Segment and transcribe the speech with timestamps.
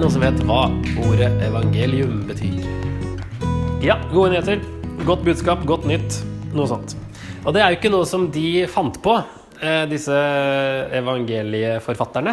[0.00, 0.60] Det noen som vet hva
[1.04, 2.62] ordet evangelium betyr?
[3.84, 4.62] Ja, gode nyheter.
[5.04, 6.14] Godt budskap, godt nytt.
[6.56, 6.94] Noe sånt.
[7.44, 9.18] Og det er jo ikke noe som de fant på,
[9.60, 10.16] eh, disse
[10.96, 12.32] evangelieforfatterne.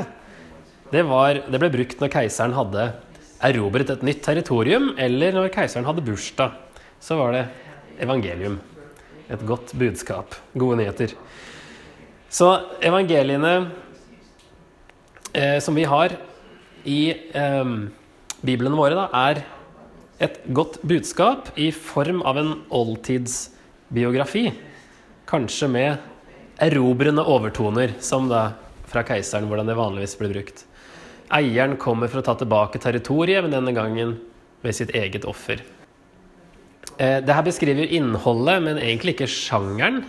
[0.93, 2.85] Det, var, det ble brukt når keiseren hadde
[3.49, 6.55] erobret et nytt territorium, eller når keiseren hadde bursdag.
[7.03, 7.43] Så var det
[7.99, 8.61] evangelium.
[9.27, 10.39] Et godt budskap.
[10.55, 11.17] Gode nyheter.
[12.31, 13.53] Så evangeliene
[15.35, 16.15] eh, som vi har
[16.87, 17.71] i eh,
[18.41, 19.43] biblene våre, da, er
[20.23, 24.47] et godt budskap i form av en oldtidsbiografi.
[25.29, 28.49] Kanskje med erobrende overtoner, som da
[28.87, 30.63] fra keiseren, hvordan det vanligvis blir brukt.
[31.35, 34.15] Eieren kommer for å ta tilbake territoriet, men denne gangen
[34.63, 35.61] ved sitt eget offer.
[36.97, 40.05] Eh, det her beskriver innholdet, men egentlig ikke sjangeren.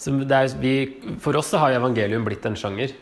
[0.00, 0.74] Er, vi,
[1.20, 2.94] for oss har evangelium blitt en sjanger,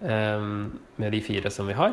[0.00, 1.92] med de fire som vi har.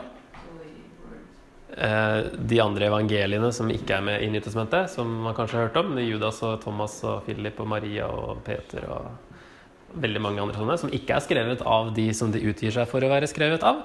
[1.77, 5.75] Eh, de andre evangeliene som ikke er med i Nytestamentet, som man kanskje har hørt
[5.77, 10.77] om, Judas og Thomas og Philip og Maria og Peter og veldig mange andre sånne,
[10.81, 13.83] som ikke er skrevet av de som de utgir seg for å være skrevet av.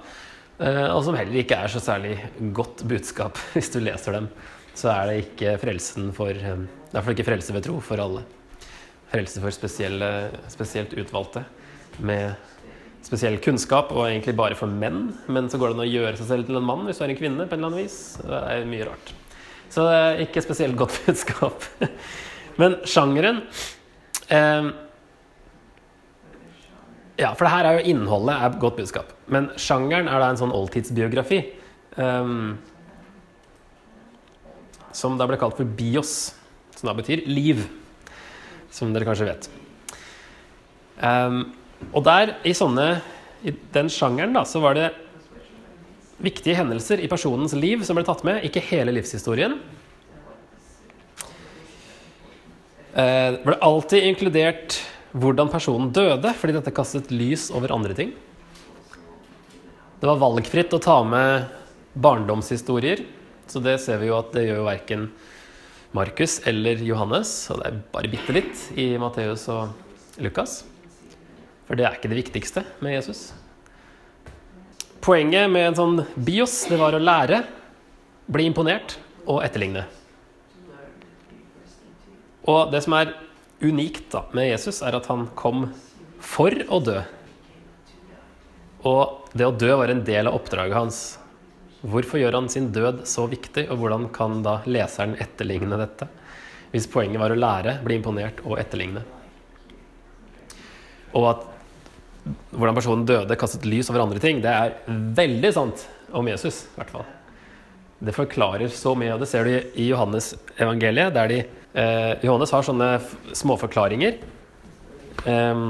[0.57, 2.15] Eh, og som heller ikke er så særlig
[2.57, 3.41] godt budskap.
[3.53, 4.31] Hvis du leser dem,
[4.79, 8.25] så er det ikke frelsen for Det er iallfall ikke frelse ved tro for alle.
[9.13, 11.45] Frelse for spesielt utvalgte
[12.01, 12.33] med
[13.03, 15.11] spesiell kunnskap, og egentlig bare for menn.
[15.33, 17.15] Men så går det an å gjøre seg selv til en mann hvis du er
[17.15, 17.49] en kvinne.
[17.49, 17.99] på en eller annen vis.
[18.23, 19.13] Det er mye rart.
[19.73, 21.67] Så det er ikke spesielt godt budskap.
[22.61, 23.41] Men sjangeren
[24.29, 24.67] eh,
[27.21, 29.15] Ja, for det her er jo innholdet er godt budskap.
[29.33, 31.41] Men sjangeren er da en sånn oldtidsbiografi.
[31.97, 32.37] Eh,
[34.93, 36.35] som da ble kalt for bios,
[36.77, 37.65] som da betyr liv.
[38.73, 39.49] Som dere kanskje vet.
[41.03, 41.51] Um,
[41.91, 42.87] og der, i sånne
[43.43, 44.93] I den sjangeren, da, så var det
[46.23, 49.57] viktige hendelser i personens liv som ble tatt med, ikke hele livshistorien.
[52.93, 54.79] Eh, det ble alltid inkludert
[55.13, 58.15] hvordan personen døde, fordi dette kastet lys over andre ting.
[59.99, 61.51] Det var valgfritt å ta med
[61.93, 63.05] barndomshistorier,
[63.47, 65.07] så det ser vi jo at det gjør jo verken
[65.93, 70.63] Markus eller Johannes, og det er bare bitte litt i Matteus og Lukas.
[71.69, 73.31] For det er ikke det viktigste med Jesus.
[75.03, 77.43] Poenget med en sånn bios, det var å lære,
[78.31, 78.97] bli imponert
[79.27, 79.87] og etterligne.
[82.47, 83.15] Og det som er
[83.63, 85.69] unikt da, med Jesus, er at han kom
[86.23, 87.01] for å dø.
[88.87, 91.01] Og det å dø var en del av oppdraget hans.
[91.83, 96.07] Hvorfor gjør han sin død så viktig, og hvordan kan da leseren etterligne dette?
[96.71, 99.03] Hvis poenget var å lære, bli imponert og etterligne.
[101.13, 101.49] Og at
[102.53, 104.77] hvordan personen døde, kastet lys over andre ting, det er
[105.17, 106.65] veldig sant om Jesus.
[106.71, 107.09] i hvert fall.
[108.03, 111.41] Det forklarer så mye, og det ser du i Johannes evangeliet, der de,
[111.75, 113.01] eh, Johannes har sånne
[113.33, 114.19] småforklaringer
[115.27, 115.67] eh,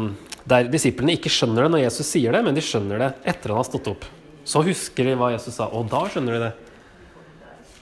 [0.48, 3.60] der disiplene ikke skjønner det når Jesus sier det, men de skjønner det etter han
[3.60, 4.06] har stått opp.
[4.44, 6.52] Så husker de hva Jesus sa, og da skjønner de det.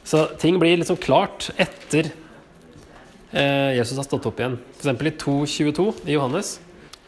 [0.04, 2.10] Så ting blir liksom klart etter
[3.32, 4.58] eh, Jesus har stått opp igjen.
[4.80, 4.90] F.eks.
[4.90, 6.58] i 2.22 i Johannes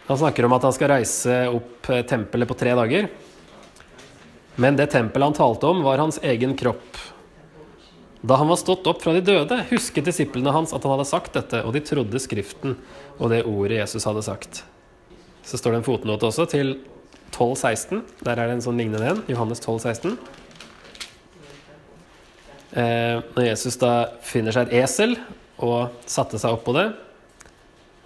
[0.06, 3.08] han snakker om at han skal reise opp eh, tempelet på tre dager.
[4.60, 6.98] Men det tempelet han talte om, var hans egen kropp.
[8.22, 11.34] Da han var stått opp fra de døde, husket disiplene hans at han hadde sagt
[11.34, 12.76] dette, og de trodde Skriften
[13.18, 14.62] og det ordet Jesus hadde sagt.
[15.42, 16.76] Så står det en fotnote også til
[17.34, 18.02] 12,16.
[18.22, 19.22] Der er det en sånn lignende en.
[19.30, 20.14] Johannes 12,16.
[22.72, 23.92] Eh, når Jesus da
[24.24, 25.16] finner seg et esel
[25.62, 26.86] og satte seg opp på det,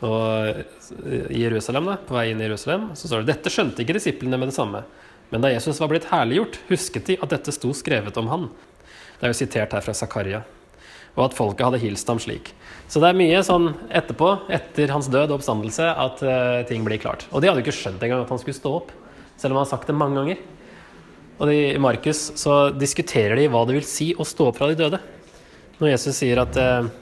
[0.04, 0.60] og
[1.08, 4.36] i Jerusalem, da, på vei inn i Jerusalem, så står det dette skjønte ikke disiplene
[4.40, 4.82] med det samme.
[5.32, 8.44] Men da Jesus var blitt herliggjort, husket de at dette sto skrevet om han.
[9.16, 10.42] Det er jo sitert her fra Zakaria.
[11.16, 12.52] Og at folket hadde hilst ham slik.
[12.92, 17.00] Så det er mye sånn etterpå, etter hans død og oppstandelse, at uh, ting blir
[17.00, 17.24] klart.
[17.32, 18.92] Og de hadde jo ikke skjønt engang at han skulle stå opp,
[19.40, 20.44] selv om han har sagt det mange ganger.
[21.40, 24.68] Og de, i Markus så diskuterer de hva det vil si å stå opp fra
[24.70, 25.00] de døde.
[25.80, 26.92] Når Jesus sier at uh,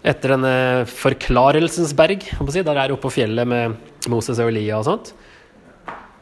[0.00, 0.52] etter denne
[0.88, 5.12] forklarelsens berg, si, der er oppe på fjellet med Moses og Elia og sånt,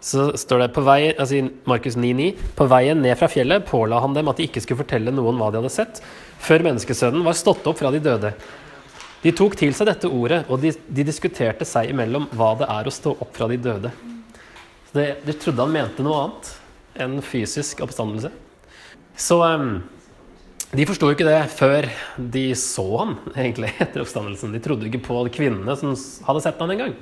[0.01, 4.13] så står det på vei, altså Markus 9,9 På veien ned fra fjellet påla han
[4.15, 5.99] dem at de ikke skulle fortelle noen hva de hadde sett,
[6.39, 8.31] før menneskesønnen var stått opp fra de døde.
[9.25, 12.87] De tok til seg dette ordet, og de, de diskuterte seg imellom hva det er
[12.87, 13.91] å stå opp fra de døde.
[14.89, 16.53] Så det, de trodde han mente noe annet
[17.03, 18.31] enn fysisk oppstandelse.
[19.19, 19.81] Så um,
[20.69, 21.87] de forsto ikke det før
[22.21, 24.53] de så han egentlig etter oppstandelsen.
[24.53, 25.95] De trodde ikke på kvinnene som
[26.27, 26.97] hadde sett han en gang.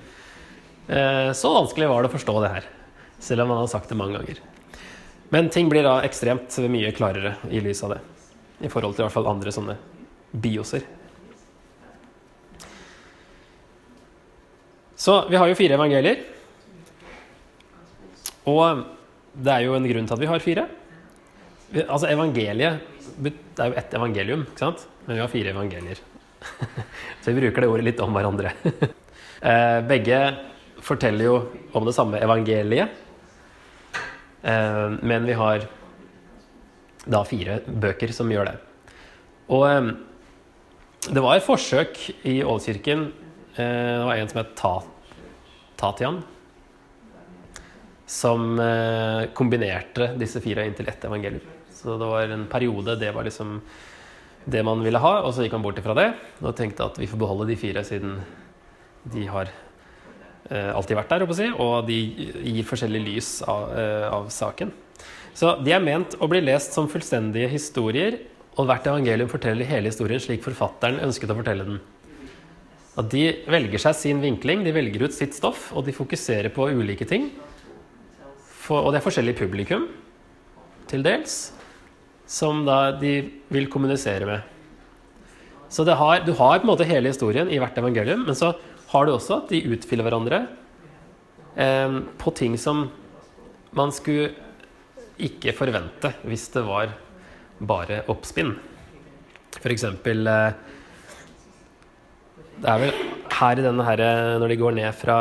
[0.87, 2.69] Eh, så vanskelig var det å forstå det her,
[3.19, 4.39] selv om han hadde sagt det mange ganger.
[5.35, 8.01] Men ting blir da ekstremt mye klarere i lys av det.
[8.63, 9.75] I forhold til i hvert fall andre sånne
[10.31, 10.87] bioser.
[14.97, 16.23] Så vi har jo fire evangelier.
[18.47, 18.87] Og
[19.35, 20.71] det er jo en grunn til at vi har fire.
[21.75, 22.85] Altså evangeliet
[23.19, 24.87] Det er jo ett evangelium, ikke sant?
[25.07, 26.01] Men vi har fire evangelier.
[27.23, 28.55] Så vi bruker det ordet litt om hverandre.
[29.37, 30.17] Eh, begge
[30.81, 31.35] forteller jo
[31.77, 32.89] om det samme evangeliet.
[34.41, 35.67] Eh, men vi har
[37.05, 38.55] da fire bøker som gjør det.
[39.53, 39.91] Og eh,
[41.13, 43.05] det var et forsøk i Ålkirken
[43.59, 43.69] Det
[44.09, 44.73] var en som het Ta,
[45.85, 46.23] Tatian.
[48.09, 48.57] Som
[49.37, 51.56] kombinerte disse fire inn til ett evangelium.
[51.87, 53.61] Så det var en periode det var liksom
[54.47, 56.09] det man ville ha, og så gikk man bort ifra det
[56.41, 58.17] og tenkte at vi får beholde de fire siden
[59.11, 59.51] de har
[60.51, 61.99] eh, alltid vært der, si, og de
[62.43, 64.73] gir forskjellig lys av, eh, av, saken.
[65.37, 68.19] Så de er ment å bli lest som fullstendige historier,
[68.57, 71.83] og hvert evangelium forteller hele historien slik forfatteren ønsket å fortelle den.
[72.99, 76.71] At de velger seg sin vinkling, de velger ut sitt stoff, og de fokuserer på
[76.73, 77.29] ulike ting.
[78.49, 79.87] For, og det er forskjellig publikum,
[80.91, 81.56] til dels,
[82.27, 83.19] som da de
[83.55, 84.53] vil kommunisere med.
[85.71, 88.53] Så har, du har på en måte hele historien i hvert evangelium, men så
[88.93, 90.45] har du også at de utfyller hverandre
[91.59, 92.87] eh, på ting som
[93.77, 94.31] man skulle
[95.17, 96.93] ikke forvente hvis det var
[97.59, 98.55] bare oppspinn.
[99.67, 100.53] Eksempel eh,
[102.57, 103.01] Det er vel
[103.37, 104.01] her i denne her,
[104.41, 105.17] når de går ned fra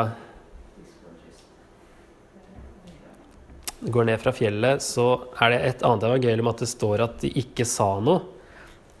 [3.80, 5.08] går ned fra fjellet, så
[5.40, 8.22] er det et annet evangelium at det står at de ikke sa noe.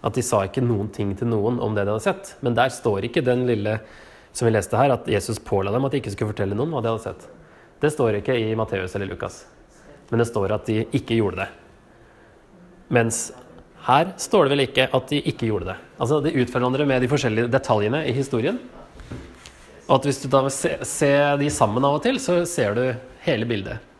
[0.04, 2.34] At de sa ikke noen ting til noen om det de hadde sett.
[2.44, 3.78] Men der står ikke den lille
[4.36, 6.82] som vi leste her, at Jesus påla dem at de ikke skulle fortelle noen hva
[6.84, 7.24] de hadde sett.
[7.80, 9.42] Det står ikke i Matteus eller Lukas,
[10.10, 11.48] men det står at de ikke gjorde det.
[12.92, 13.30] Mens
[13.86, 15.76] her står det vel ikke at de ikke gjorde det.
[15.96, 18.60] Altså De utfører hverandre med de forskjellige detaljene i historien.
[19.86, 22.82] Og at hvis du da ser se de sammen av og til, så ser du
[23.26, 23.95] hele bildet.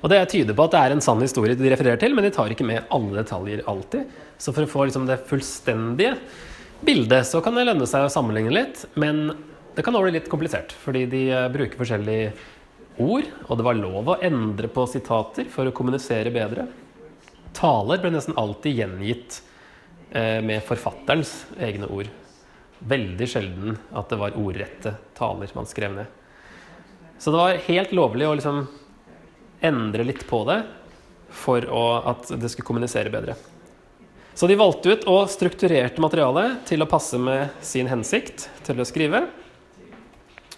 [0.00, 2.32] Og Det tyder på at det er en sann historie de refererer til, men de
[2.32, 4.08] tar ikke med alle detaljer alltid.
[4.40, 6.14] Så for å få liksom det fullstendige
[6.80, 8.86] bildet, så kan det lønne seg å sammenligne litt.
[8.96, 9.28] Men
[9.76, 12.32] det kan også bli litt komplisert, fordi de eh, bruker forskjellige
[13.04, 13.28] ord.
[13.48, 16.66] Og det var lov å endre på sitater for å kommunisere bedre.
[17.56, 19.42] Taler ble nesten alltid gjengitt
[20.16, 22.08] eh, med forfatterens egne ord.
[22.80, 26.08] Veldig sjelden at det var ordrette taler man skrev ned.
[27.20, 28.62] Så det var helt lovlig å liksom
[29.60, 30.62] endre litt på det
[31.30, 33.36] for å, at det skulle kommunisere bedre.
[34.34, 38.86] Så de valgte ut og strukturerte materialet til å passe med sin hensikt til å
[38.88, 39.26] skrive.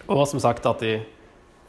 [0.06, 1.00] Og som sagt at de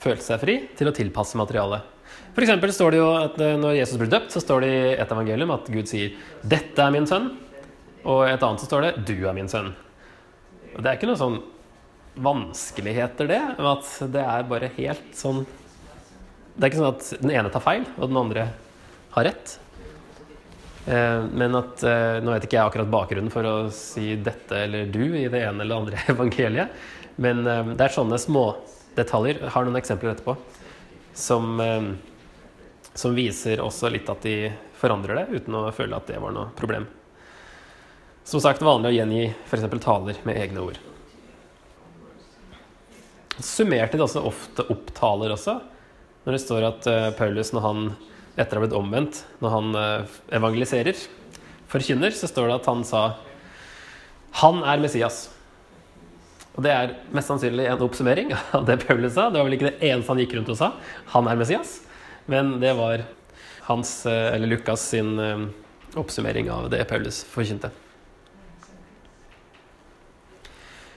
[0.04, 1.90] følte seg fri til å tilpasse materialet.
[2.34, 2.76] F.eks.
[2.76, 5.54] står det jo at eh, når Jesus blir døpt, så står det i et evangelium
[5.54, 7.32] at Gud sier 'Dette er min sønn',
[8.04, 9.74] og et annet så står det 'Du er min sønn'.
[10.74, 11.42] Og Det er ikke noe sånn
[12.18, 13.42] vanskeligheter, det.
[13.58, 15.46] At det er bare helt sånn
[16.54, 18.48] Det er ikke sånn at den ene tar feil, og den andre
[19.16, 19.58] har rett.
[20.86, 24.90] Eh, men at eh, Nå vet ikke jeg akkurat bakgrunnen for å si dette eller
[24.92, 26.74] du i det ene eller andre evangeliet.
[27.16, 29.46] Men eh, det er sånne smådetaljer.
[29.46, 30.36] Jeg har noen eksempler etterpå.
[31.14, 31.62] Som,
[32.98, 34.48] som viser også litt at de
[34.80, 36.88] forandrer det, uten å føle at det var noe problem.
[38.26, 39.68] Som sagt vanlig å gjengi f.eks.
[39.84, 40.80] taler med egne ord.
[43.38, 45.60] Summerte de også ofte opp taler også.
[46.24, 46.88] Når det står at
[47.18, 47.86] Paulus, når han
[48.34, 50.98] etter å ha blitt omvendt, når han eh, evangeliserer,
[51.70, 53.04] forkynner, så står det at han sa
[54.42, 55.28] Han er Messias.
[56.54, 59.30] Og det er mest sannsynlig en oppsummering av det Paulus sa.
[59.30, 60.72] Det var vel ikke det eneste han gikk rundt og sa.
[61.14, 61.80] Han er Messias.
[62.30, 63.06] Men det var
[63.68, 65.46] hans, eh, eller Lukas sin eh,
[66.00, 67.70] oppsummering av det Paulus forkynte.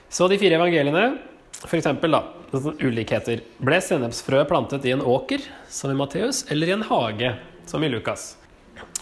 [0.09, 1.09] Så de fire evangeliene
[1.57, 2.21] for eksempel, da,
[2.53, 3.41] ulikheter.
[3.59, 7.33] Ble sennepsfrø plantet i en åker, som i Matteus, eller i en hage,
[7.67, 8.35] som i Lukas?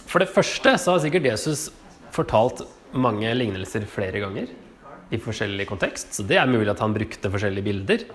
[0.06, 1.68] For det første så har sikkert Jesus
[2.14, 2.64] fortalt
[2.96, 4.50] mange lignelser flere ganger
[5.12, 8.06] i forskjellig kontekst, så det er mulig at han brukte forskjellige bilder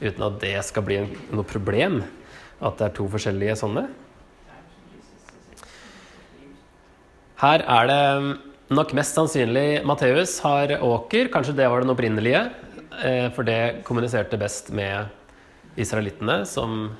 [0.00, 1.00] uten at det skal bli
[1.34, 2.00] noe problem
[2.58, 3.88] at det er to forskjellige sånne.
[7.38, 8.04] Her er det
[8.74, 12.48] nok mest sannsynlig Matteus har åker, kanskje det var den opprinnelige.
[12.98, 15.06] Eh, for det kommuniserte best med
[15.78, 16.90] israelittene, som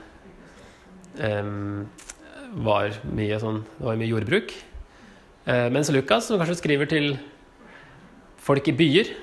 [1.19, 4.53] var mye sånn Det var mye jordbruk.
[5.49, 7.15] Uh, mens Lukas, som kanskje skriver til
[8.45, 9.15] folk i byer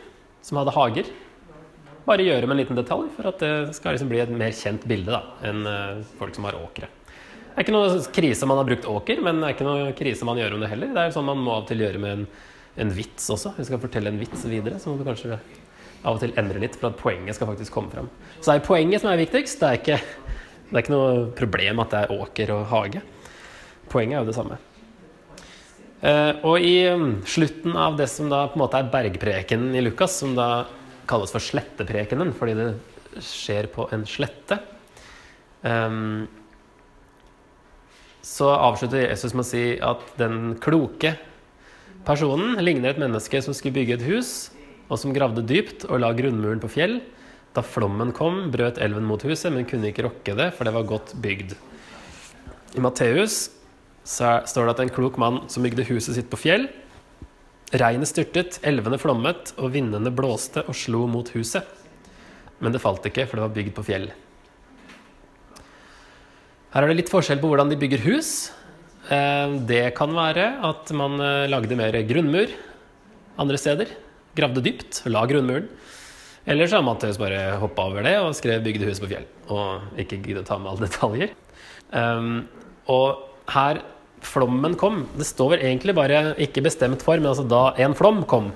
[0.46, 1.12] som hadde hager,
[2.06, 4.88] bare gjøre med en liten detalj for at det skal liksom bli et mer kjent
[4.90, 6.90] bilde da, enn uh, folk som har åkre.
[6.90, 10.28] Det er ikke noe krise man har brukt åker, men det er ikke noe krise
[10.28, 10.92] man gjør om det heller.
[10.96, 12.26] Det er jo sånn man må av og til gjøre med en,
[12.84, 13.54] en vits også.
[13.56, 15.38] Hvis du skal fortelle en vits videre, så må du kanskje
[16.06, 18.08] av og til endre litt for at poenget skal faktisk komme fram.
[18.40, 19.60] Så det er poenget som er viktigst.
[19.62, 20.00] Det er ikke,
[20.70, 23.04] det er ikke noe problem at det er åker og hage.
[23.92, 24.62] Poenget er jo det samme.
[26.06, 29.84] Eh, og i um, slutten av det som da på en måte er bergprekenen i
[29.84, 30.68] Lukas, som da
[31.10, 32.70] kalles for sletteprekenen fordi det
[33.26, 34.58] skjer på en slette,
[35.64, 36.26] um,
[38.26, 41.14] så avslutter Jesus med å si at den kloke
[42.06, 44.34] personen ligner et menneske som skulle bygge et hus,
[44.90, 47.00] og som gravde dypt og la grunnmuren på fjell.
[47.56, 50.90] Da flommen kom, brøt elven mot huset, men kunne ikke rokke det, for det var
[50.90, 51.56] godt bygd.
[52.76, 53.46] I Matteus
[54.06, 56.68] står det at en klok mann som bygde huset sitt på fjell.
[57.74, 61.66] Regnet styrtet, elvene flommet, og vindene blåste og slo mot huset.
[62.60, 64.12] Men det falt ikke, for det var bygd på fjell.
[66.76, 68.52] Her er det litt forskjell på hvordan de bygger hus.
[69.08, 72.52] Eh, det kan være at man eh, lagde mer grunnmur
[73.40, 73.96] andre steder.
[74.36, 75.70] Gravde dypt, la grunnmuren.
[76.46, 79.26] Eller så har Matheus bare hoppa over det og skrev 'bygde hus på fjell'.
[79.50, 81.34] Og ikke giddet å ta med alle detaljer.
[81.92, 82.48] Um,
[82.88, 83.82] og her
[84.26, 88.24] flommen kom Det står vel egentlig bare ikke bestemt for, men altså da en flom
[88.24, 88.52] kom.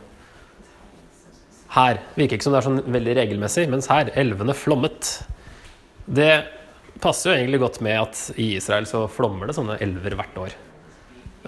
[1.70, 2.02] Her.
[2.16, 5.28] Virker ikke som det er sånn veldig regelmessig, mens her elvene flommet.
[6.10, 6.46] Det
[7.02, 10.56] passer jo egentlig godt med at i Israel så flommer det sånne elver hvert år.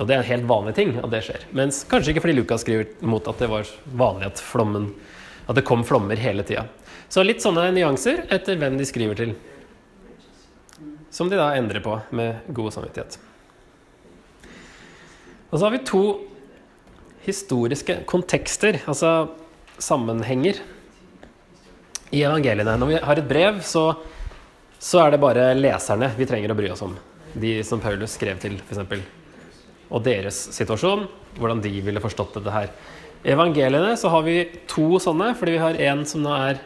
[0.01, 1.43] Og det er en helt vanlig ting at det skjer.
[1.53, 4.87] Mens kanskje ikke fordi Lukas skriver mot at det var vanlig at, flommen,
[5.45, 6.65] at det kom flommer hele tida.
[7.11, 9.35] Så litt sånne nyanser etter hvem de skriver til.
[11.13, 13.19] Som de da endrer på med god samvittighet.
[15.51, 16.03] Og så har vi to
[17.21, 19.35] historiske kontekster, altså
[19.77, 20.63] sammenhenger,
[22.11, 22.73] i evangeliene.
[22.79, 23.85] Når vi har et brev, så,
[24.81, 26.97] så er det bare leserne vi trenger å bry oss om.
[27.37, 29.20] De som Paulus skrev til, f.eks.
[29.91, 31.05] Og deres situasjon.
[31.37, 32.71] Hvordan de ville forstått dette her.
[33.21, 36.61] I evangeliene så har vi to sånne, fordi vi har en som nå er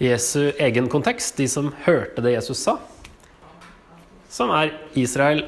[0.00, 2.78] Jesu egen kontekst, de som hørte det Jesus sa.
[4.30, 5.44] Som er Israel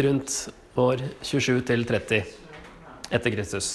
[0.00, 0.34] rundt
[0.80, 2.22] år 27 til 30
[3.10, 3.70] etter Kristus.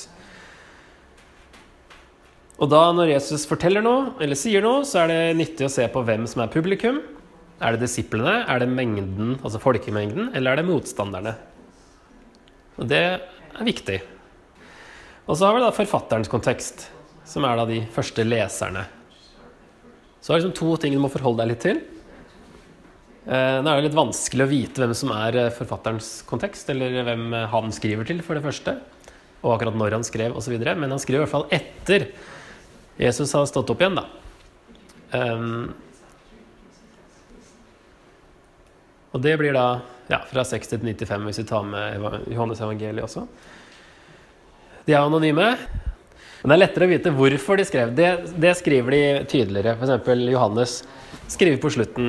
[2.55, 5.87] Og da når Jesus forteller noe, eller sier noe, så er det nyttig å se
[5.91, 7.01] på hvem som er publikum.
[7.59, 11.35] Er det disiplene, er det mengden, altså folkemengden, eller er det motstanderne?
[12.75, 14.01] Og det er viktig.
[15.25, 16.87] Og så har vi da forfatterens kontekst,
[17.25, 18.85] som er da de første leserne.
[20.19, 21.79] Så det er liksom to ting du må forholde deg litt til.
[23.25, 26.99] Eh, nå er det litt vanskelig å vite hvem som er eh, forfatterens kontekst, eller
[27.07, 28.75] hvem eh, han skriver til, for det første.
[29.41, 30.53] Og akkurat når han skrev, osv.
[30.61, 32.09] Men han skriver i hvert fall etter
[33.01, 34.05] Jesus har stått opp igjen, da.
[35.15, 35.73] Um,
[39.15, 39.79] og det blir da
[40.11, 43.23] ja, fra 60 til 95, hvis vi tar med Johannes evangeliet også.
[44.85, 45.57] De er anonyme.
[46.41, 47.95] Men det er lettere å vite hvorfor de skrev.
[47.97, 49.75] Det, det skriver de tydeligere.
[49.79, 50.07] F.eks.
[50.29, 50.71] Johannes
[51.31, 52.07] skriver på slutten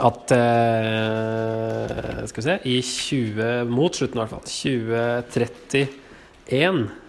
[0.00, 4.44] at eh, Skal vi se I 20, mot slutten, i hvert fall.
[4.44, 6.99] 2031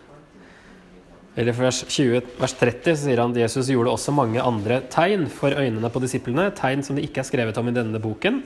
[1.40, 5.28] eller vers 20, vers 30 så sier han at Jesus gjorde også mange andre tegn
[5.32, 8.42] for øynene på disiplene, tegn som det ikke er skrevet om i denne boken.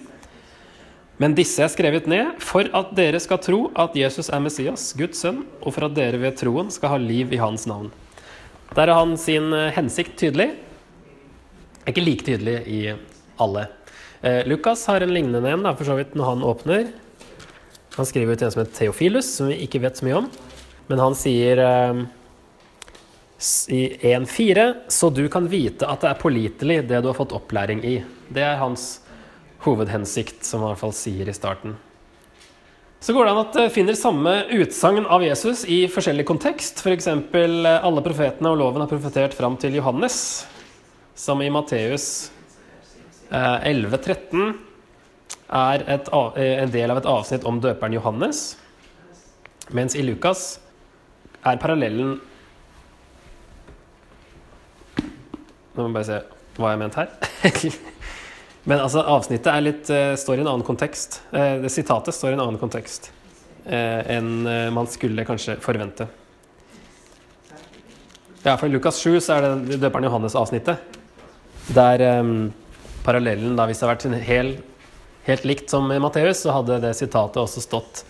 [1.17, 5.23] Men disse er skrevet ned for at dere skal tro at Jesus er Messias, Guds
[5.23, 7.89] sønn, og for at dere ved troen skal ha liv i hans navn.
[8.75, 10.51] Der er han sin eh, hensikt tydelig.
[11.87, 12.81] Ikke like tydelig i
[13.41, 13.69] alle
[14.25, 16.87] Eh, Lukas har en lignende en, da, for så vidt, når han åpner.
[17.93, 20.29] Han skriver ut en som heter Theofilus, som vi ikke vet så mye om.
[20.89, 21.99] Men han sier eh,
[23.67, 27.83] i 1.4.: Så du kan vite at det er pålitelig, det du har fått opplæring
[27.83, 27.97] i.
[28.29, 29.01] Det er hans
[29.65, 31.75] hovedhensikt, som han i hvert fall sier i starten.
[33.05, 36.79] Så går det an at det finner samme utsagn av Jesus i forskjellig kontekst.
[36.81, 37.09] F.eks.
[37.29, 40.45] For alle profetene og loven har profetert fram til Johannes,
[41.13, 42.31] som i Matteus
[43.29, 44.55] 11.13 eh,
[45.59, 48.55] er et, eh, en del av et avsnitt om døperen Johannes,
[49.73, 50.59] mens i Lukas
[51.45, 52.19] er parallellen
[55.75, 56.19] Nå må jeg bare se
[56.55, 57.77] hva jeg mente her.
[58.69, 61.19] Men altså, avsnittet litt, uh, står i en annen kontekst.
[61.33, 63.11] Uh, det Sitatet står i en annen kontekst
[63.67, 66.07] uh, enn man skulle kanskje forvente.
[68.45, 70.97] Ja, for i Lukas 7 så er det døperen Johannes-avsnittet.
[71.73, 72.53] Der um,
[73.05, 74.51] parallellen da, Hvis det hadde vært hel,
[75.25, 78.03] helt likt som i Matteus, så hadde det sitatet også stått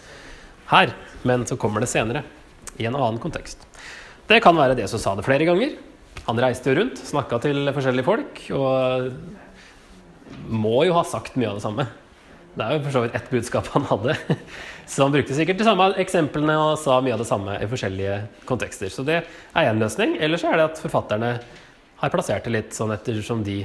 [0.73, 0.91] her.
[1.23, 2.25] Men så kommer det senere,
[2.75, 3.63] i en annen kontekst.
[4.27, 5.77] Det kan være det som sa det flere ganger.
[6.25, 9.11] Han reiste jo rundt, snakka til forskjellige folk, og
[10.49, 11.85] må jo ha sagt mye av det samme.
[12.55, 14.15] Det er jo for så vidt ett budskap han hadde.
[14.87, 18.19] Så han brukte sikkert de samme eksemplene og sa mye av det samme i forskjellige
[18.45, 18.91] kontekster.
[18.93, 20.13] Så det er én løsning.
[20.21, 21.31] Eller så er det at forfatterne
[22.03, 23.63] har plassert det litt sånn ettersom de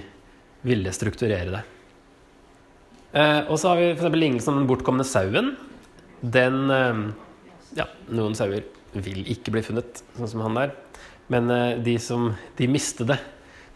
[0.64, 1.60] ville strukturere det.
[3.12, 4.16] Eh, og så har vi f.eks.
[4.16, 5.54] lignelsen om den bortkomne sauen.
[6.20, 7.04] Den eh,
[7.76, 8.64] Ja, noen sauer
[8.96, 10.72] vil ikke bli funnet, sånn som han der.
[11.30, 13.16] Men eh, de som de mistede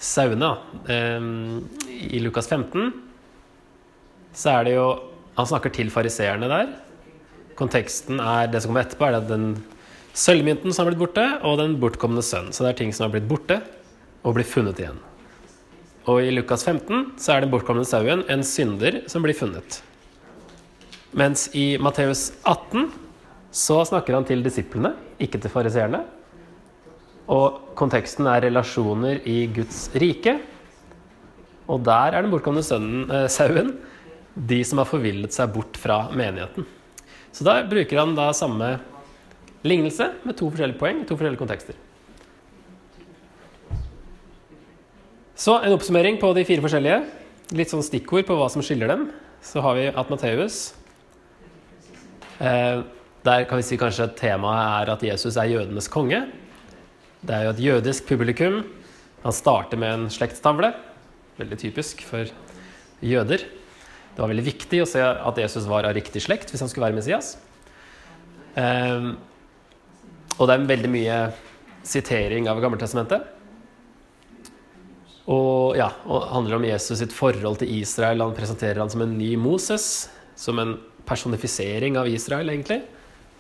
[0.03, 0.51] sauene
[0.91, 1.29] eh,
[2.11, 2.91] I Lukas 15
[4.35, 4.87] så er det jo
[5.39, 6.69] Han snakker til fariseerne der.
[7.59, 9.49] Konteksten er det som kommer etterpå, er det den
[10.15, 12.53] sølvmynten som har blitt borte, og den bortkomne sønn.
[12.55, 13.57] Så det er ting som har blitt borte,
[14.23, 15.01] og blir funnet igjen.
[16.07, 19.81] Og i Lukas 15 så er den bortkomne sauen en synder som blir funnet.
[21.19, 22.91] Mens i Matteus 18
[23.55, 26.05] så snakker han til disiplene, ikke til fariseerne.
[27.33, 30.39] Og konteksten er relasjoner i Guds rike.
[31.65, 33.79] Og der er den bortkomne sønnen, eh, sauen
[34.35, 36.67] de som har forvillet seg bort fra menigheten.
[37.33, 38.77] Så da bruker han da samme
[39.65, 41.75] lignelse med to forskjellige poeng, to forskjellige kontekster.
[45.35, 47.01] Så en oppsummering på de fire forskjellige.
[47.55, 49.09] Litt sånn stikkord på hva som skiller dem.
[49.45, 50.73] Så har vi at Matteus
[52.41, 52.81] eh,
[53.25, 56.23] Der kan vi si kanskje at temaet er at Jesus er jødenes konge.
[57.25, 58.59] Det er jo et jødisk publikum.
[59.23, 60.75] Han starter med en slektstavle.
[61.39, 62.29] Veldig typisk for
[63.01, 63.47] jøder.
[64.15, 66.91] Det var veldig viktig å se at Jesus var av riktig slekt hvis han skulle
[66.91, 67.33] være Messias.
[68.55, 69.17] Um,
[70.37, 71.19] og det er veldig mye
[71.87, 73.25] sitering av Gammeltestamentet.
[75.25, 78.21] Og ja, og handler om Jesus sitt forhold til Israel.
[78.21, 80.77] Han presenterer han som en ny Moses, som en
[81.09, 82.83] personifisering av Israel, egentlig.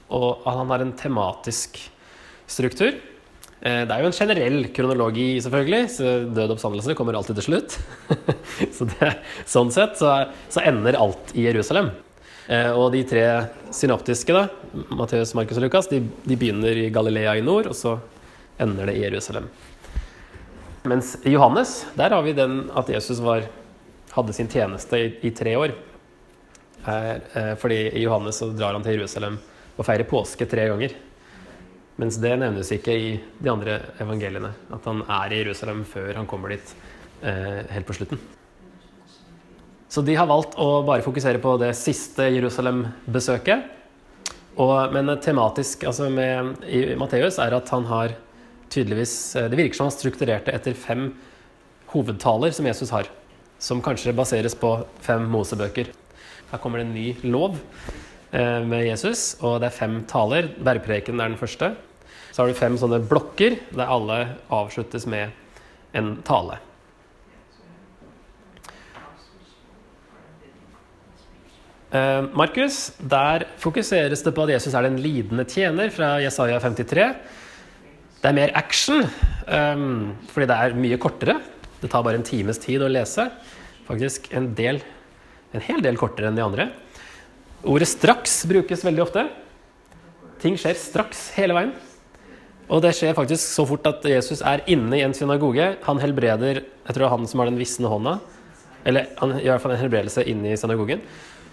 [0.09, 1.76] Og han har en tematisk
[2.49, 2.97] struktur.
[3.61, 5.83] Eh, det er jo en generell kronologi, selvfølgelig.
[5.97, 7.77] så Død oppstandelse kommer alltid til slutt.
[8.77, 9.12] så det,
[9.49, 10.17] sånn sett så,
[10.49, 11.93] så, ender alt i Jerusalem.
[12.49, 13.25] Eh, og de tre
[13.73, 14.49] synoptiske, da,
[14.93, 17.97] Matteus, Markus og Lukas, de, de, begynner i Galilea i nord, og så
[18.61, 19.49] ender det i Jerusalem.
[20.85, 23.47] Mens i Johannes, der har vi den at Jesus var,
[24.12, 25.73] hadde sin tjeneste i, i tre år.
[26.85, 29.40] Eh, fordi i Johannes så drar han til Jerusalem
[29.75, 30.93] og feirer påske tre ganger.
[32.00, 34.50] Mens det nevnes ikke i de andre evangeliene.
[34.74, 36.72] At han er i Jerusalem før han kommer dit
[37.22, 38.18] eh, helt på slutten.
[39.94, 43.70] Så de har valgt å bare fokusere på det siste Jerusalem-besøket.
[44.94, 48.14] Men tematisk altså med, i Matteus er at han har
[48.74, 51.12] tydeligvis eh, Det virker som han strukturerte etter fem
[51.92, 53.07] hovedtaler som Jesus har.
[53.62, 55.92] Som kanskje baseres på fem Mosebøker.
[56.50, 57.61] Her kommer det en ny lov
[58.35, 60.49] med Jesus, og det er fem taler.
[60.59, 61.68] Bergpreken er den første.
[62.35, 64.16] Så har du fem sånne blokker der alle
[64.51, 65.31] avsluttes med
[65.94, 66.59] en tale.
[71.94, 77.05] Eh, Markus, der fokuseres det på at Jesus er den lidende tjener fra Jesaja 53.
[78.18, 79.05] Det er mer action,
[79.47, 81.37] um, fordi det er mye kortere.
[81.79, 83.29] Det tar bare en times tid å lese.
[83.87, 84.81] Faktisk en, del,
[85.55, 86.66] en hel del kortere enn de andre.
[87.64, 89.24] Ordet 'straks' brukes veldig ofte.
[90.42, 91.72] Ting skjer straks hele veien.
[92.68, 95.77] Og det skjer faktisk så fort at Jesus er inne i en synagoge.
[95.85, 98.18] Han helbreder Jeg tror det er han som har den visne hånda.
[98.85, 101.00] Eller han gjør i hvert fall en helbredelse inne i synagogen.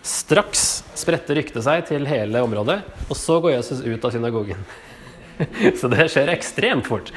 [0.03, 4.63] Straks spretter ryktet seg til hele området, og så går Jesus ut av synagogen.
[5.79, 7.13] Så det skjer ekstremt fort.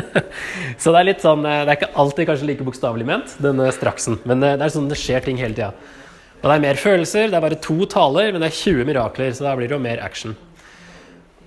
[0.80, 4.20] Så det er litt sånn Det er ikke alltid kanskje like bokstavelig ment, denne straksen.
[4.28, 5.72] Men det er sånn det skjer ting hele tida.
[6.42, 7.28] Og det er mer følelser.
[7.30, 9.82] Det er bare to taler, men det er 20 mirakler, så da blir det jo
[9.82, 10.34] mer action.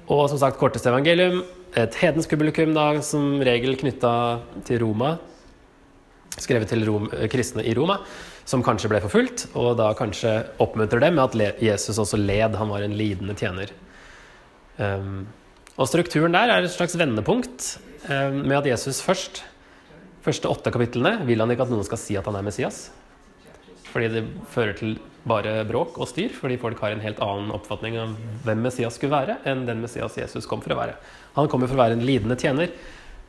[0.07, 1.41] Og som sagt, korteste evangelium.
[1.75, 4.13] Et hedensk publikum da, som regel knytta
[4.67, 5.17] til Roma.
[6.39, 7.97] Skrevet til Rom, kristne i Roma,
[8.47, 9.49] som kanskje ble forfulgt.
[9.59, 12.55] Og da kanskje oppmuntrer dem med at Jesus også led.
[12.55, 13.75] Han var en lidende tjener.
[14.79, 15.25] Um,
[15.75, 17.75] og strukturen der er et slags vendepunkt
[18.07, 19.43] um, med at Jesus først,
[20.23, 22.85] første åtte kapitlene, vil han ikke at noen skal si at han er Messias.
[23.95, 27.95] Fordi det fører til bare bråk og styr, fordi folk har en helt annen oppfatning
[27.97, 30.97] av hvem Messias skulle være, enn den Messias Jesus kom for å være.
[31.37, 32.73] Han kommer for å være en lidende tjener,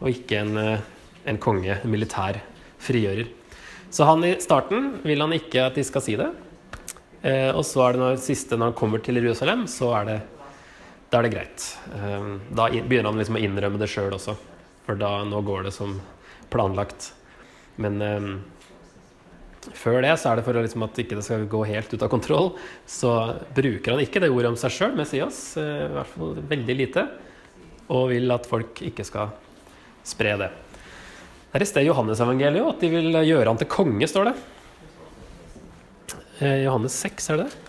[0.01, 0.83] og ikke en, eh,
[1.31, 2.41] en konge, en militær
[2.83, 3.31] frigjører.
[3.95, 6.29] Så han i starten vil han ikke at de skal si det.
[7.23, 10.19] Eh, og så er det når, siste, når han kommer til Jerusalem, så er det,
[11.11, 11.69] da er det greit.
[11.95, 14.37] Eh, da begynner han liksom å innrømme det sjøl også,
[14.85, 15.97] for da, nå går det som
[16.53, 17.13] planlagt.
[17.81, 18.29] Men eh,
[19.75, 22.11] før det så er det for liksom at ikke det skal gå helt ut av
[22.13, 22.53] kontroll,
[22.87, 23.13] så
[23.57, 27.07] bruker han ikke det ordet om seg sjøl, Messias, eh, i hvert fall veldig lite,
[27.91, 29.35] og vil at folk ikke skal
[30.07, 30.51] spre det.
[31.51, 34.35] Det er i sted Johannes-evangeliet at de vil gjøre han til konge, står det.
[36.41, 37.63] Eh, Johannes 6, er det det?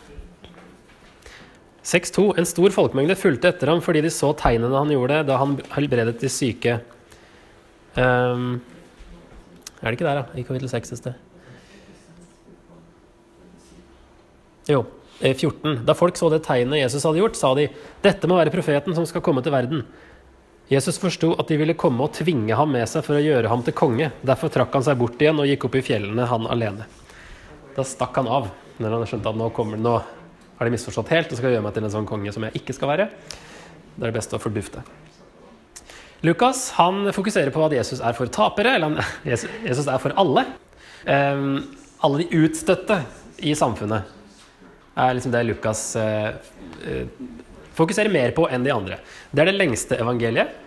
[1.87, 2.33] 6.2.
[2.35, 6.17] En stor folkemengde fulgte etter ham fordi de så tegnene han gjorde da han helbredet
[6.19, 6.81] de syke.
[7.95, 8.59] Um,
[9.79, 10.25] er det ikke der, da?
[10.35, 11.26] I kapittel 6 et sted.
[14.67, 14.83] Jo,
[15.19, 15.79] 14.
[15.85, 17.69] Da folk så det tegnet Jesus hadde gjort, sa de
[18.03, 19.85] dette må være profeten som skal komme til verden.
[20.67, 23.63] Jesus forsto at de ville komme og tvinge ham med seg for å gjøre ham
[23.63, 24.11] til konge.
[24.27, 26.87] Derfor trakk han seg bort igjen og gikk opp i fjellene, han alene.
[27.77, 29.95] Da stakk han av når han skjønte at nå, kommer, nå
[30.57, 32.75] har de misforstått helt og skal gjøre meg til en sånn konge som jeg ikke
[32.75, 33.07] skal være.
[33.95, 34.83] Det er det beste å fordufte.
[36.25, 39.15] Lukas han fokuserer på at Jesus er for tapere, eller han,
[39.69, 40.43] Jesus er for alle.
[41.07, 41.63] Um,
[42.03, 42.99] alle de utstøtte
[43.45, 44.16] i samfunnet
[44.97, 46.31] er liksom det Lukas uh,
[46.83, 47.27] uh,
[47.77, 48.97] fokuserer mer på enn de andre.
[49.31, 50.63] Det er det lengste evangeliet.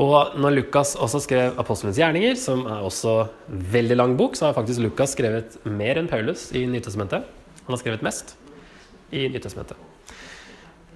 [0.00, 3.14] Og når Lukas også skrev Apostelens gjerninger, som er også
[3.48, 7.26] veldig lang bok, så har faktisk Lukas skrevet mer enn Paulus i Nytestamentet.
[7.66, 8.36] Han har skrevet mest
[9.10, 9.76] i Nytestamentet.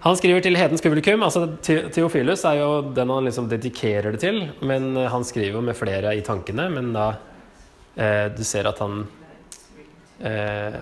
[0.05, 1.23] Han skriver til hedens publikum.
[1.25, 4.43] altså Theofilus er jo den han liksom dedikerer det til.
[4.61, 6.69] Men han skriver jo med flere i tankene.
[6.69, 7.07] Men da
[7.97, 9.07] eh, Du ser at han
[10.21, 10.77] eh,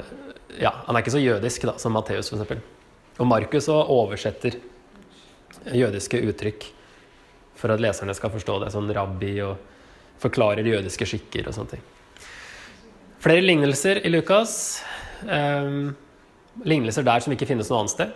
[0.61, 2.63] Ja, han er ikke så jødisk da, som Matteus, f.eks.
[3.21, 4.59] Og Markus oversetter
[5.73, 6.67] jødiske uttrykk
[7.59, 8.73] for at leserne skal forstå det.
[8.75, 9.61] Sånn rabbi og
[10.23, 11.85] forklarer jødiske skikker og sånne ting.
[13.23, 14.83] Flere lignelser i Lukas.
[15.23, 15.93] Um,
[16.67, 18.15] lignelser der som ikke finnes noe annet sted.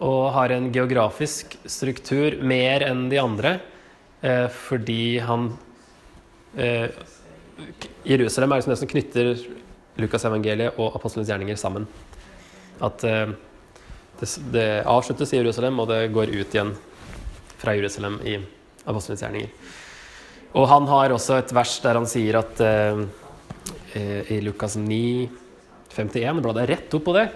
[0.00, 3.58] Og har en geografisk struktur mer enn de andre
[4.24, 5.50] uh, fordi han
[6.56, 6.88] uh,
[8.08, 9.34] Jerusalem er liksom det som knytter
[9.98, 11.86] Lukasevangeliet og apostelens gjerninger sammen.
[12.80, 13.32] At eh,
[14.20, 16.74] det, det, avsluttes i Jerusalem, og det går ut igjen
[17.60, 18.38] fra Jerusalem i
[18.86, 19.52] apostelens gjerninger.
[20.58, 23.04] Og han har også et vers der han sier at eh,
[23.98, 25.28] eh i Lukas 9
[25.90, 27.26] 51, bla deg rett opp på det.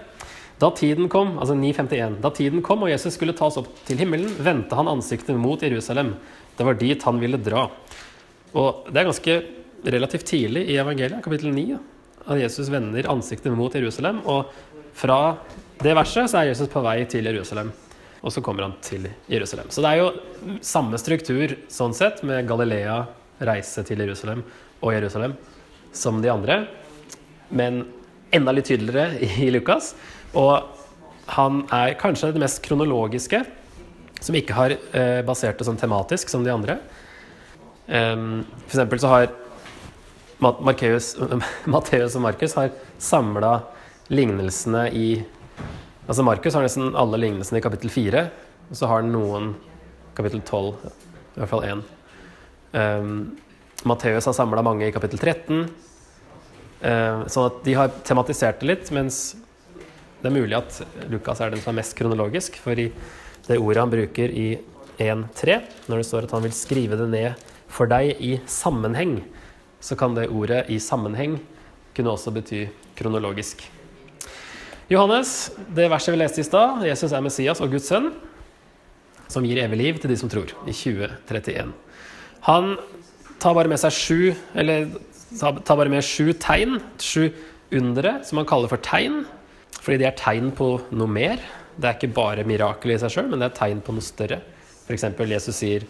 [0.63, 4.31] Da tiden kom, altså 951, da tiden kom og Jesus skulle tas opp til himmelen,
[4.39, 6.15] vendte han ansiktet mot Jerusalem.
[6.55, 7.67] Det var dit han ville dra.
[8.55, 9.35] Og det er ganske
[9.85, 11.81] relativt tidlig i evangeliet, kapittel 9,
[12.27, 14.21] at Jesus vender ansiktet mot Jerusalem.
[14.25, 14.51] Og
[14.95, 15.37] fra
[15.83, 17.73] det verset så er Jesus på vei til Jerusalem.
[18.25, 19.69] Og så kommer han til Jerusalem.
[19.69, 23.03] Så det er jo samme struktur sånn sett, med Galilea,
[23.45, 24.45] reise til Jerusalem
[24.81, 25.35] og Jerusalem,
[25.93, 26.63] som de andre.
[27.53, 27.83] Men
[28.35, 29.93] enda litt tydeligere i Lukas.
[30.33, 30.65] Og
[31.37, 33.43] han er kanskje det mest kronologiske,
[34.25, 36.79] som ikke har eh, basert det sånn tematisk som de andre.
[37.85, 39.27] Um, for eksempel så har
[41.75, 43.55] Matteus og Markus har samla
[44.13, 45.09] lignelsene i
[46.05, 48.23] Altså Markus har nesten alle lignelsene i kapittel 4,
[48.69, 49.47] og så har han noen
[50.13, 51.81] kapittel 12, i hvert fall én.
[52.77, 53.15] Um,
[53.89, 55.65] Matteus har samla mange i kapittel 13.
[56.85, 59.23] Sånn at de har tematisert det litt, mens
[60.21, 62.59] det er mulig at Lukas er den som er mest kronologisk.
[62.61, 62.91] For i
[63.49, 64.47] det ordet han bruker i
[65.01, 65.57] 1.3,
[65.89, 69.19] når det står at han vil skrive det ned for deg i sammenheng,
[69.85, 71.41] så kan det ordet 'i sammenheng'
[71.95, 72.67] kunne også bety
[72.97, 73.71] kronologisk.
[74.89, 78.13] Johannes, det verset vi leste i stad, Jesus er Messias og Guds sønn,
[79.29, 81.73] som gir evig liv til de som tror, i 2031.
[82.49, 82.77] Han
[83.41, 84.91] tar bare med seg sju, eller
[85.41, 87.31] tar bare med sju tegn, sju
[87.73, 89.25] undere, som han kaller for tegn.
[89.81, 91.41] Fordi de er tegn på noe mer.
[91.77, 94.41] Det er ikke bare mirakel i seg sjøl, men det er tegn på noe større.
[94.85, 95.05] F.eks.
[95.33, 95.85] Jesus sier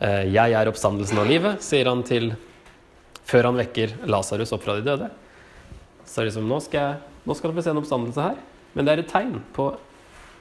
[0.00, 2.34] eh, 'Jeg er oppstandelsen av livet', sier han til
[3.28, 5.10] før han vekker Lasarus opp fra de døde.
[6.04, 8.38] Så er det liksom nå skal, jeg, nå skal dere få se en oppstandelse her.
[8.74, 9.70] Men det er et tegn på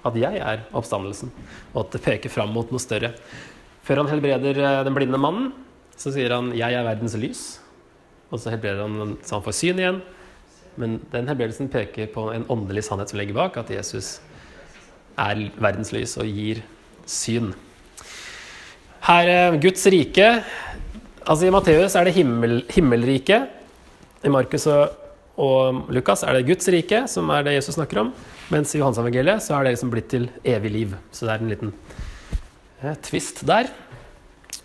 [0.08, 1.32] at jeg er oppstandelsen,
[1.74, 3.12] og at det peker fram mot noe større.
[3.84, 5.52] Før han helbreder eh, den blinde mannen,
[6.00, 7.60] så sier han 'Jeg er verdens lys'.
[8.32, 10.02] Og så helbreder han så han får syn igjen.
[10.78, 14.22] Men den helbredelsen peker på en åndelig sannhet som ligger bak, at Jesus
[15.18, 16.62] er verdens lys og gir
[17.06, 17.54] syn.
[19.02, 20.44] Her er Guds rike
[21.30, 23.52] Altså I Matteus er det himmel, himmelriket.
[24.26, 24.96] I Markus og,
[25.38, 28.10] og, Lukas er det Guds rike, som er det Jesus snakker om.
[28.50, 30.98] Mens i Johansevangeliet så er det liksom blitt til evig liv.
[31.14, 31.76] Så det er en liten
[32.82, 33.70] eh, twist der.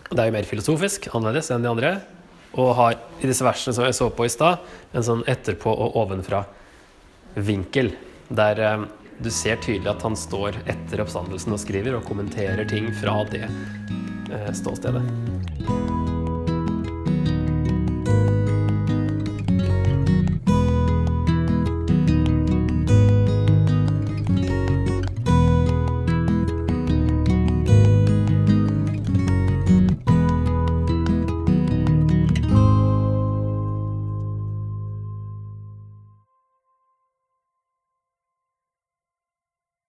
[0.09, 1.95] Det er jo mer filosofisk, annerledes enn de andre
[2.55, 4.61] og har i disse versene som jeg så på i stad,
[4.95, 7.91] en sånn etterpå og ovenfra-vinkel.
[8.31, 8.87] Der eh,
[9.21, 13.45] du ser tydelig at han står etter oppstandelsen og skriver og kommenterer ting fra det
[13.45, 15.03] eh, ståstedet.